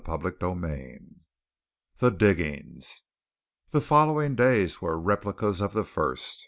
[0.03, 0.99] CHAPTER XVII
[1.99, 3.03] THE DIGGINGS
[3.69, 6.39] The following days were replicas of the first.